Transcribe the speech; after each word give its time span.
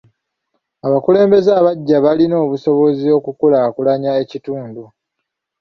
Abakulembeze 0.87 1.51
abaggya 1.59 1.97
balina 2.05 2.35
obusobozi 2.45 3.07
okukulaakulanya 3.17 4.11
ekitundu. 4.23 4.83